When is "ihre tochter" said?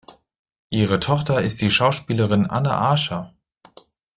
0.71-1.43